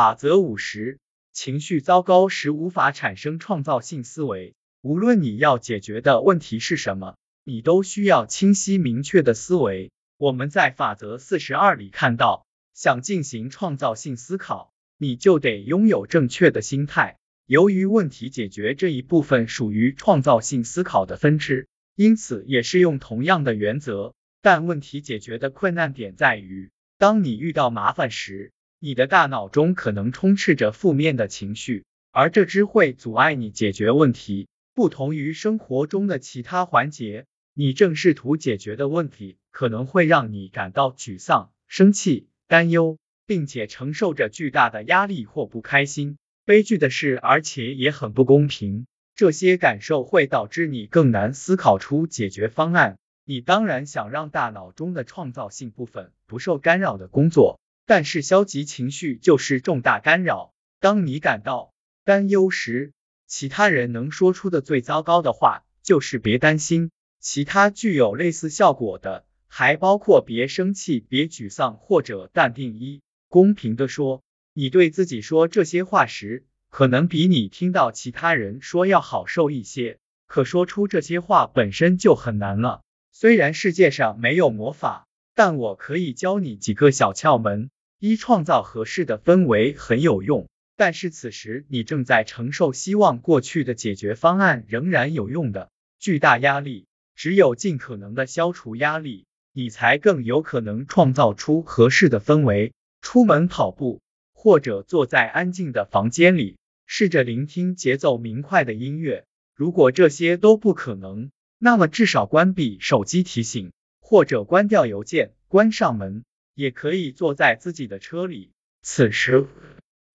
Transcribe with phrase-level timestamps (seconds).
[0.00, 0.98] 法则五十，
[1.30, 4.54] 情绪糟糕时无法产生创造性思维。
[4.80, 9.92] 无论你要解决的问题是什么，你都需要清晰明确的思维。
[10.16, 17.18] 我们在法则四十二里看到，想进行创造性思考，你就得拥有正确的心态。
[17.44, 24.14] 由于问题解决这一部分属于创造性思考的分支，因此也是用同样的原则。
[24.40, 34.48] 但问题解决的困难点在于，当你遇到麻烦时，你的大脑中可能充斥着负面的情绪，而这只会阻碍你解决问题。
[34.74, 42.96] 不同于生活中的其他环节，你正试图解决的问题可能会让你感到沮丧、生气、担忧，
[43.26, 46.16] 并且承受着巨大的压力或不开心。
[46.46, 52.96] 悲剧的是，而且也很不公平，这些感受会导致你更难思考出解决方案。
[53.26, 57.60] 你当然想让大脑中的创造性部分不受干扰的工作。
[57.90, 60.54] 但是消极情绪就是重大干扰。
[60.78, 62.92] 当你感到担忧时，
[63.26, 66.92] 其他人能说出的最糟糕的话就是别担心。
[67.18, 72.76] 其他具有类似效果的还包括别生气、别沮丧或者淡定。
[72.76, 74.22] 一公平的说，
[74.52, 79.98] 你对自己说这些话时，可能比你听到其他人说要好受一些。
[80.28, 82.82] 可说出这些话本身就很难了。
[83.10, 87.68] 虽然世界上没有魔法，但我可以教你几个小窍门。
[88.00, 96.86] 一、创造合适的氛围很有用，但是此时你正在承受希望过去的解决方案仍然有用的巨大压力。
[97.14, 102.72] 只有尽可能的消除压力，你才更有可能创造出合适的氛围。
[103.02, 104.00] 出门跑步，
[104.32, 106.56] 或者坐在安静的房间里，
[106.86, 109.26] 试着聆听节奏明快的音乐。
[109.54, 116.24] 如果这些都不可能，那么至少关闭手机提醒，或者关掉邮件，关上门。
[116.54, 118.50] 也可以坐在自己的车里。
[118.82, 119.46] 此时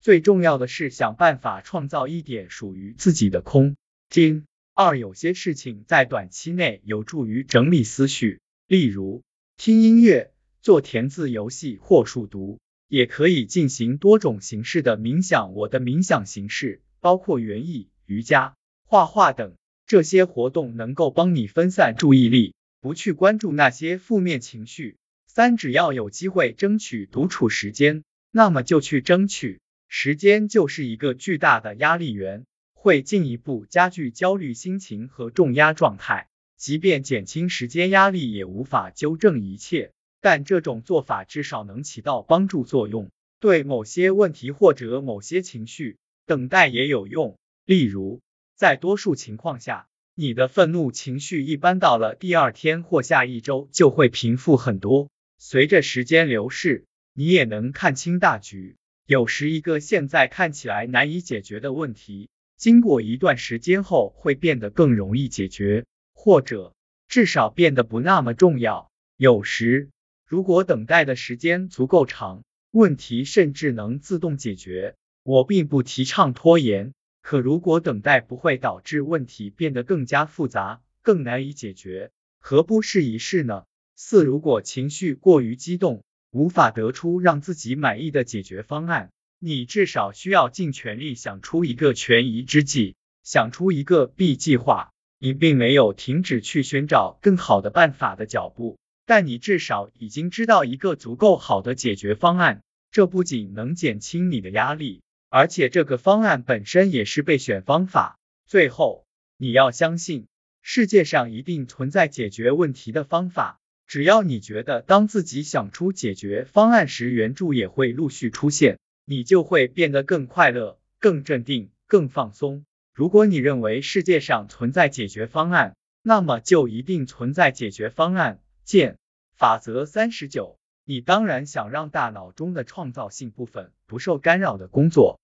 [0.00, 3.76] 最重要的是想办法创造一点属于自己的空
[4.08, 4.44] 间。
[4.74, 9.22] 二，有些事情在短期内有助于整理思绪，例如
[9.56, 12.58] 听音乐、做填字游戏或数独，
[12.88, 15.54] 也可以进行多种形式的冥想。
[15.54, 19.54] 我的冥想形式包括园艺、瑜伽、画画等，
[19.86, 24.96] 这些活动能够帮你分散注意力，不去关注那些负面情绪。
[25.34, 29.60] 三，只要有机会争取独处时间，那么就去争取。
[29.88, 36.28] 时间就是一个巨大的压力源，会进一步加剧焦虑心情和重压状态。
[36.56, 39.90] 即便减轻时间压力，也无法纠正一切，
[40.20, 43.10] 但这种做法至少能起到帮助作用。
[43.40, 47.36] 对某些问题或者某些情绪，等待也有用。
[47.64, 48.20] 例如，
[48.54, 55.08] 在多数情况下，你的愤怒情绪一般到了第二天或下一周就会平复很多。
[55.46, 58.78] 随着时间流逝，你也能看清大局。
[59.04, 65.84] 有时一个现在看起来难以解决的问题，经过一段时间后会变得更容易解决，
[66.14, 66.74] 或者
[67.08, 68.90] 至少变得不那么重要。
[69.18, 69.90] 有时，
[70.26, 74.94] 如果等待的时间足够长，问题甚至能自动解决。
[75.24, 83.66] 我并不提倡拖延，可如果等待不会导致问题变得更加复杂、更难以解决，何不试一试呢？
[83.96, 94.90] 四，如果情绪过于激动，无法得出让自己满意的解决方案，你至少需要尽全力想出一个权宜之计，想出一个 B 计划。
[95.20, 102.62] 你并没有停止去寻找更好的办法的脚步，但你至少已经知道一个足够好的解决方案。
[102.90, 108.18] 这不仅能减轻你的压力，而且这个方案本身也是备选方法。
[108.46, 109.06] 最后，
[109.38, 110.26] 你要相信，
[110.62, 113.60] 世界上一定存在解决问题的方法。
[113.94, 122.64] 只要你觉得当自己想出解决方案时，援助也会陆续出现，你就会变得更快乐、更镇定、更放松。
[122.92, 128.40] 如果你认为世界上存在解决方案，那么就一定存在解决方案。
[128.64, 128.98] 见
[129.36, 130.58] 法则三十九。
[130.84, 135.20] 你当然想让大脑中的创造性部分不受干扰的工作，